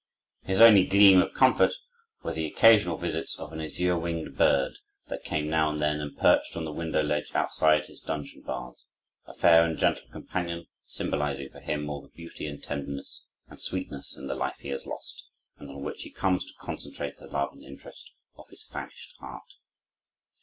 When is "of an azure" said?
3.37-3.95